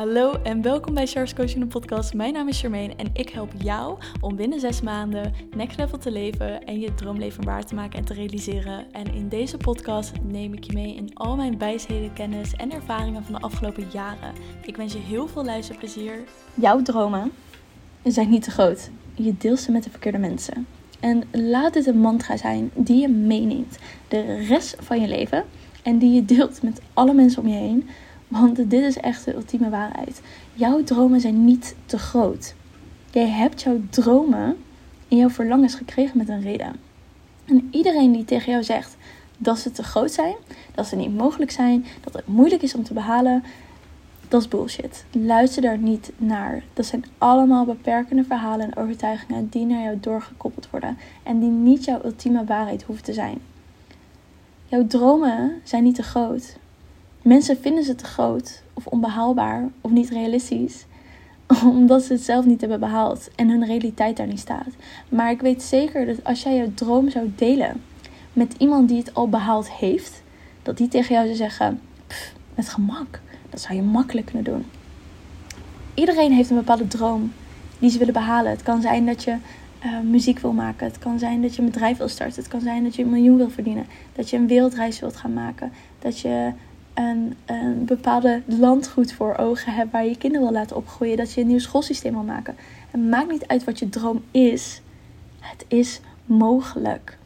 [0.00, 2.14] Hallo en welkom bij Charles Coaching podcast.
[2.14, 6.10] Mijn naam is Charmaine en ik help jou om binnen zes maanden next level te
[6.10, 8.92] leven en je droomleven waar te maken en te realiseren.
[8.92, 13.24] En in deze podcast neem ik je mee in al mijn wijsheden, kennis en ervaringen
[13.24, 14.32] van de afgelopen jaren.
[14.62, 16.24] Ik wens je heel veel luisterplezier.
[16.54, 17.32] Jouw dromen
[18.04, 18.90] zijn niet te groot.
[19.14, 20.66] Je deelt ze met de verkeerde mensen.
[21.00, 23.78] En laat dit een mantra zijn die je meeneemt
[24.08, 25.44] de rest van je leven
[25.82, 27.88] en die je deelt met alle mensen om je heen
[28.30, 30.20] want dit is echt de ultieme waarheid.
[30.54, 32.54] Jouw dromen zijn niet te groot.
[33.10, 34.56] Jij hebt jouw dromen
[35.08, 36.76] en jouw verlangens gekregen met een reden.
[37.44, 38.96] En iedereen die tegen jou zegt
[39.38, 40.34] dat ze te groot zijn,
[40.74, 43.44] dat ze niet mogelijk zijn, dat het moeilijk is om te behalen,
[44.28, 45.04] dat is bullshit.
[45.12, 46.62] Luister daar niet naar.
[46.72, 51.84] Dat zijn allemaal beperkende verhalen en overtuigingen die naar jou doorgekoppeld worden en die niet
[51.84, 53.38] jouw ultieme waarheid hoeven te zijn.
[54.66, 56.56] Jouw dromen zijn niet te groot.
[57.22, 60.86] Mensen vinden ze te groot of onbehaalbaar of niet realistisch,
[61.64, 64.74] omdat ze het zelf niet hebben behaald en hun realiteit daar niet staat.
[65.08, 67.82] Maar ik weet zeker dat als jij je droom zou delen
[68.32, 70.22] met iemand die het al behaald heeft,
[70.62, 71.80] dat die tegen jou zou zeggen:
[72.54, 74.64] met gemak, dat zou je makkelijk kunnen doen.
[75.94, 77.32] Iedereen heeft een bepaalde droom
[77.78, 78.50] die ze willen behalen.
[78.50, 79.36] Het kan zijn dat je
[79.84, 80.86] uh, muziek wil maken.
[80.86, 82.42] Het kan zijn dat je een bedrijf wil starten.
[82.42, 83.86] Het kan zijn dat je een miljoen wil verdienen.
[84.12, 85.72] Dat je een wereldreis wilt gaan maken.
[85.98, 86.52] Dat je
[87.46, 91.46] een, bepaalde landgoed voor ogen hebt waar je kinderen wil laten opgroeien, dat je een
[91.46, 92.56] nieuw schoolsysteem wil maken.
[92.90, 94.82] Het maakt niet uit wat je droom is.
[95.40, 97.18] Het is mogelijk.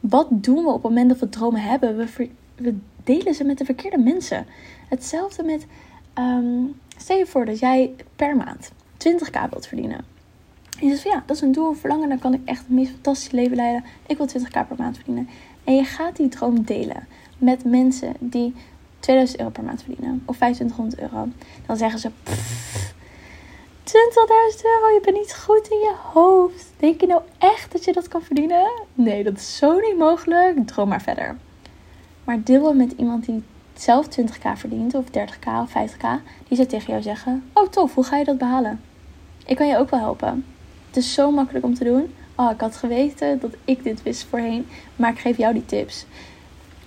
[0.00, 1.96] Wat doen we op het moment dat we dromen hebben?
[1.96, 4.46] We, we delen ze met de verkeerde mensen.
[4.88, 5.66] Hetzelfde met,
[6.18, 10.04] um, stel je voor dat jij per maand 20k wilt verdienen.
[10.80, 12.68] En je zegt van ja, dat is een doel, verlangen, dan kan ik echt het
[12.68, 13.84] meest fantastische leven leiden.
[14.06, 15.28] Ik wil 20k per maand verdienen.
[15.64, 17.06] En je gaat die droom delen
[17.38, 18.54] met mensen die
[19.04, 21.28] 2000 euro per maand verdienen of 2500 euro,
[21.66, 22.14] dan zeggen ze: 20.000
[24.62, 26.66] euro, je bent niet goed in je hoofd.
[26.76, 28.70] Denk je nou echt dat je dat kan verdienen?
[28.94, 30.66] Nee, dat is zo niet mogelijk.
[30.66, 31.36] Droom maar verder.
[32.24, 33.42] Maar het met iemand die
[33.74, 36.06] zelf 20k verdient, of 30k of 50k,
[36.48, 38.80] die zou tegen jou zeggen: Oh, tof, hoe ga je dat behalen?
[39.46, 40.44] Ik kan je ook wel helpen.
[40.86, 42.14] Het is zo makkelijk om te doen.
[42.34, 44.66] Oh, ik had geweten dat ik dit wist voorheen,
[44.96, 46.06] maar ik geef jou die tips.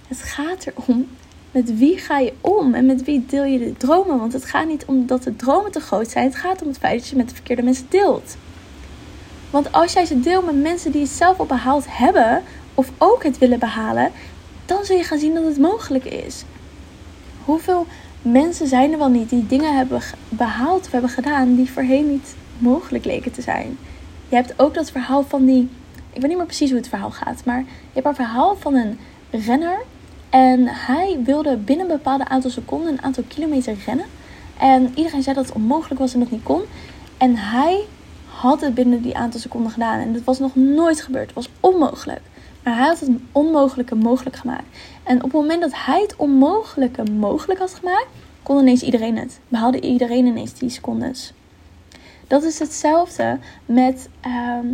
[0.07, 1.07] Het gaat erom
[1.51, 4.19] met wie ga je om en met wie deel je de dromen?
[4.19, 6.25] Want het gaat niet om dat de dromen te groot zijn.
[6.25, 8.37] Het gaat om het feit dat je met de verkeerde mensen deelt.
[9.49, 12.43] Want als jij ze deelt met mensen die het zelf al behaald hebben,
[12.73, 14.11] of ook het willen behalen,
[14.65, 16.43] dan zul je gaan zien dat het mogelijk is.
[17.45, 17.85] Hoeveel
[18.21, 22.35] mensen zijn er wel niet die dingen hebben behaald of hebben gedaan die voorheen niet
[22.57, 23.77] mogelijk leken te zijn?
[24.29, 25.69] Je hebt ook dat verhaal van die.
[26.13, 28.75] Ik weet niet meer precies hoe het verhaal gaat, maar je hebt een verhaal van
[28.75, 28.99] een
[29.31, 29.77] renner
[30.37, 34.05] en hij wilde binnen een bepaalde aantal seconden een aantal kilometer rennen.
[34.57, 36.61] En iedereen zei dat het onmogelijk was en dat niet kon.
[37.17, 37.85] En hij
[38.25, 39.99] had het binnen die aantal seconden gedaan.
[39.99, 41.25] En dat was nog nooit gebeurd.
[41.25, 42.21] Het was onmogelijk.
[42.63, 44.77] Maar hij had het onmogelijke mogelijk gemaakt.
[45.03, 48.07] En op het moment dat hij het onmogelijke mogelijk had gemaakt,
[48.43, 49.39] kon ineens iedereen het.
[49.47, 51.33] Behaalde iedereen ineens die secondes.
[52.27, 54.67] Dat is hetzelfde met ehm,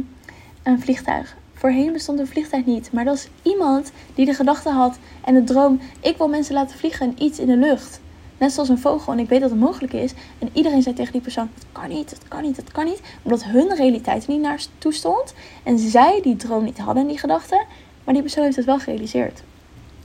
[0.64, 1.36] een vliegtuig.
[1.64, 5.44] Voorheen bestond een vliegtuig niet, maar dat is iemand die de gedachte had en de
[5.44, 8.00] droom: ik wil mensen laten vliegen en iets in de lucht.
[8.38, 10.14] Net zoals een vogel en ik weet dat het mogelijk is.
[10.40, 13.02] En iedereen zei tegen die persoon: het kan niet, het kan niet, het kan niet.
[13.22, 15.34] Omdat hun realiteit niet naar toestond.
[15.64, 17.66] En zij die droom niet hadden en die gedachte.
[18.04, 19.44] Maar die persoon heeft het wel gerealiseerd.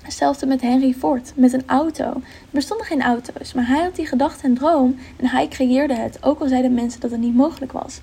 [0.03, 2.05] Hetzelfde met Henry Ford, met een auto.
[2.05, 2.21] Er
[2.51, 6.41] bestonden geen auto's, maar hij had die gedachte en droom en hij creëerde het, ook
[6.41, 8.01] al zeiden mensen dat het niet mogelijk was.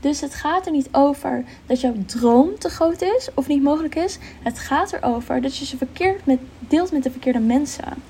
[0.00, 3.94] Dus het gaat er niet over dat jouw droom te groot is of niet mogelijk
[3.94, 4.18] is.
[4.42, 8.02] Het gaat erover dat je ze verkeerd met, deelt met de verkeerde mensen.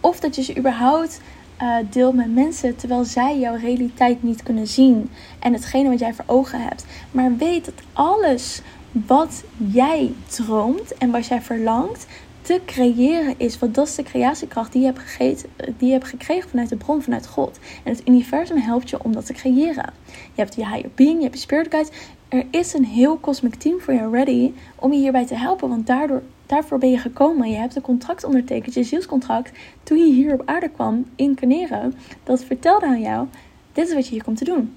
[0.00, 1.20] Of dat je ze überhaupt
[1.62, 5.10] uh, deelt met mensen terwijl zij jouw realiteit niet kunnen zien.
[5.38, 6.84] En hetgene wat jij voor ogen hebt.
[7.10, 8.60] Maar weet dat alles
[8.92, 12.06] wat jij droomt en wat jij verlangt,
[12.40, 13.58] te creëren is.
[13.58, 16.76] Want dat is de creatiekracht die je, hebt gegeten, die je hebt gekregen vanuit de
[16.76, 17.58] bron, vanuit God.
[17.84, 19.92] En het universum helpt je om dat te creëren.
[20.06, 21.96] Je hebt je higher being, je hebt je spirit guides.
[22.28, 25.68] Er is een heel cosmic team voor jou ready om je hierbij te helpen.
[25.68, 27.50] Want daardoor, daarvoor ben je gekomen.
[27.50, 29.50] Je hebt een contract ondertekend, je zielscontract.
[29.82, 31.94] Toen je hier op aarde kwam, incarneren.
[32.24, 33.26] Dat vertelde aan jou,
[33.72, 34.74] dit is wat je hier komt te doen.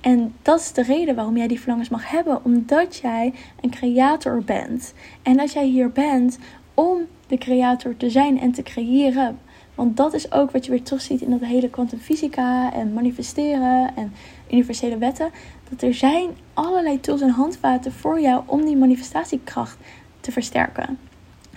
[0.00, 2.44] En dat is de reden waarom jij die verlangens mag hebben.
[2.44, 4.94] Omdat jij een creator bent.
[5.22, 6.38] En dat jij hier bent
[6.80, 9.38] om de creator te zijn en te creëren.
[9.74, 14.12] Want dat is ook wat je weer terugziet in dat hele kwantumfysica en manifesteren en
[14.50, 15.30] universele wetten.
[15.70, 19.76] Dat er zijn allerlei tools en handvaten voor jou om die manifestatiekracht
[20.20, 20.98] te versterken.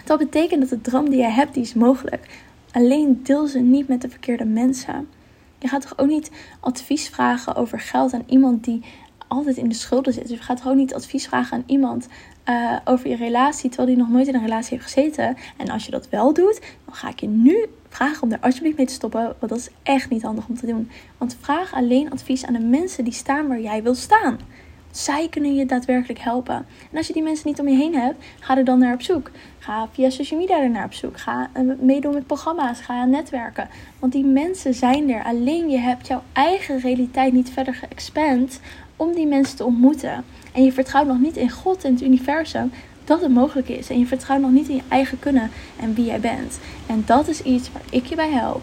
[0.06, 2.42] Dat betekent dat de droom die jij hebt, die is mogelijk.
[2.72, 5.08] Alleen deel ze niet met de verkeerde mensen.
[5.60, 8.84] Je gaat toch ook niet advies vragen over geld aan iemand die
[9.34, 10.28] altijd in de schulden zit.
[10.28, 12.08] Dus je gaat gewoon niet advies vragen aan iemand
[12.50, 15.38] uh, over je relatie, terwijl die nog nooit in een relatie heeft gezeten.
[15.58, 18.78] En als je dat wel doet, dan ga ik je nu vragen om daar alsjeblieft
[18.78, 19.22] mee te stoppen.
[19.22, 20.90] Want dat is echt niet handig om te doen.
[21.18, 24.38] Want vraag alleen advies aan de mensen die staan waar jij wil staan.
[24.92, 26.66] Zij kunnen je daadwerkelijk helpen.
[26.92, 29.02] En als je die mensen niet om je heen hebt, ga er dan naar op
[29.02, 29.32] zoek.
[29.60, 31.20] Ga via social media er naar op zoek.
[31.20, 32.82] Ga eh, meedoen met programma's.
[32.82, 33.70] Ga netwerken.
[34.00, 35.24] Want die mensen zijn er.
[35.24, 38.60] Alleen je hebt jouw eigen realiteit niet verder geëxpand
[39.04, 40.24] om die mensen te ontmoeten.
[40.52, 42.72] En je vertrouwt nog niet in God en het universum
[43.06, 43.90] dat het mogelijk is.
[43.90, 46.60] En je vertrouwt nog niet in je eigen kunnen en wie jij bent.
[46.86, 48.62] En dat is iets waar ik je bij help.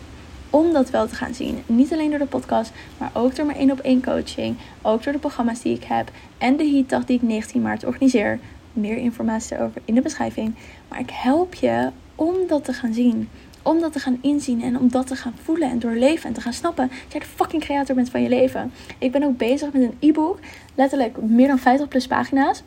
[0.50, 1.62] Om dat wel te gaan zien.
[1.66, 4.56] Niet alleen door de podcast, maar ook door mijn 1 op 1 coaching.
[4.82, 6.10] Ook door de programma's die ik heb.
[6.38, 8.38] En de heatdag die ik 19 maart organiseer.
[8.72, 10.54] Meer informatie erover in de beschrijving.
[10.88, 13.28] Maar ik help je om dat te gaan zien
[13.62, 16.40] om dat te gaan inzien en om dat te gaan voelen en doorleven en te
[16.40, 18.72] gaan snappen dat jij de fucking creator bent van je leven.
[18.98, 20.38] Ik ben ook bezig met een e-book,
[20.74, 22.62] letterlijk meer dan 50 plus pagina's.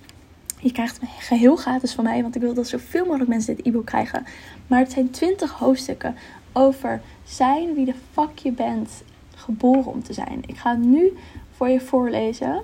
[0.59, 3.65] Je krijgt het geheel gratis van mij, want ik wil dat zoveel mogelijk mensen dit
[3.65, 4.25] e-book krijgen.
[4.67, 6.15] Maar het zijn 20 hoofdstukken
[6.53, 9.03] over zijn wie de fuck je bent
[9.35, 10.43] geboren om te zijn.
[10.45, 11.13] Ik ga nu
[11.55, 12.61] voor je voorlezen.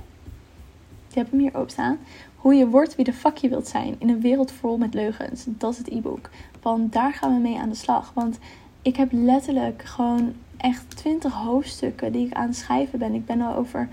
[1.10, 1.98] Ik heb hem hier openstaan.
[2.36, 5.44] Hoe je wordt wie de fuck je wilt zijn in een wereld vol met leugens.
[5.48, 6.30] Dat is het e-book.
[6.62, 8.12] Want daar gaan we mee aan de slag.
[8.14, 8.40] Want
[8.82, 13.14] ik heb letterlijk gewoon echt 20 hoofdstukken die ik aan het schrijven ben.
[13.14, 13.90] Ik ben al over,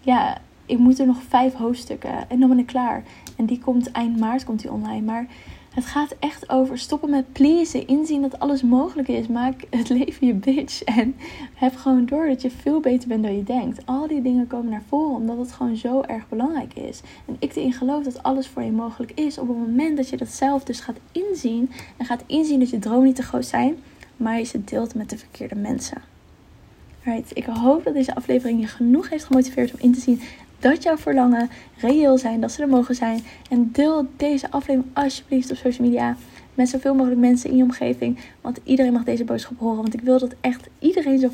[0.00, 3.02] ja, ik moet er nog vijf hoofdstukken en dan ben ik klaar.
[3.36, 5.04] En die komt eind maart komt die online.
[5.04, 5.26] Maar
[5.78, 7.86] het gaat echt over stoppen met pleasen.
[7.86, 9.26] Inzien dat alles mogelijk is.
[9.26, 10.82] Maak het leven je bitch.
[10.82, 11.16] En
[11.54, 13.86] heb gewoon door dat je veel beter bent dan je denkt.
[13.86, 17.00] Al die dingen komen naar voren omdat het gewoon zo erg belangrijk is.
[17.26, 19.38] En ik erin geloof dat alles voor je mogelijk is.
[19.38, 21.70] Op het moment dat je dat zelf dus gaat inzien.
[21.96, 23.76] En gaat inzien dat je droom niet te groot zijn.
[24.16, 26.02] Maar je ze deelt met de verkeerde mensen.
[27.02, 27.30] Right.
[27.36, 30.20] Ik hoop dat deze aflevering je genoeg heeft gemotiveerd om in te zien
[30.58, 33.20] dat jouw verlangen reëel zijn, dat ze er mogen zijn.
[33.50, 36.16] En deel deze aflevering alsjeblieft op social media
[36.54, 38.18] met zoveel mogelijk mensen in je omgeving.
[38.40, 39.82] Want iedereen mag deze boodschap horen.
[39.82, 41.30] Want ik wil dat echt iedereen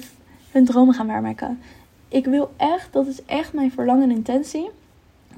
[0.51, 1.59] hun dromen gaan waarmaken.
[2.09, 4.71] Ik wil echt, dat is echt mijn verlangen en intentie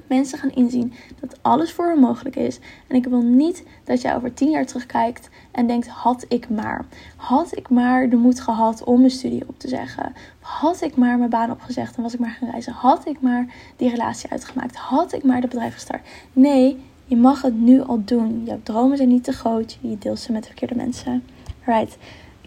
[0.07, 2.59] mensen gaan inzien dat alles voor hen mogelijk is.
[2.87, 6.85] En ik wil niet dat jij over tien jaar terugkijkt en denkt: had ik maar.
[7.15, 10.13] Had ik maar de moed gehad om mijn studie op te zeggen.
[10.39, 12.73] Had ik maar mijn baan opgezegd en was ik maar gaan reizen.
[12.73, 14.75] Had ik maar die relatie uitgemaakt.
[14.75, 16.07] Had ik maar de bedrijf gestart.
[16.33, 18.43] Nee, je mag het nu al doen.
[18.45, 19.77] Jouw dromen zijn niet te groot.
[19.81, 21.23] Je deelt ze met de verkeerde mensen.
[21.65, 21.97] Right.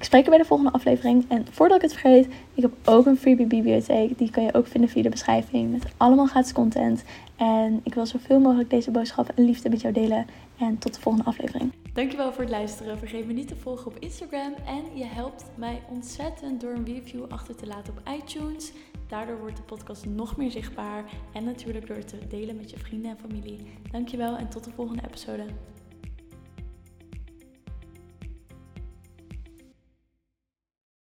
[0.00, 1.25] Ik spreek je bij de volgende aflevering.
[1.29, 4.19] En voordat ik het vergeet, ik heb ook een freebie bibliotheek.
[4.19, 5.70] Die kan je ook vinden via de beschrijving.
[5.73, 7.05] Met allemaal gratis content.
[7.37, 10.26] En ik wil zoveel mogelijk deze boodschap en liefde met jou delen.
[10.58, 11.73] En tot de volgende aflevering.
[11.93, 12.99] Dankjewel voor het luisteren.
[12.99, 14.55] Vergeet me niet te volgen op Instagram.
[14.67, 18.73] En je helpt mij ontzettend door een review achter te laten op iTunes.
[19.08, 21.05] Daardoor wordt de podcast nog meer zichtbaar.
[21.32, 23.61] En natuurlijk door het te delen met je vrienden en familie.
[23.91, 25.44] Dankjewel en tot de volgende episode.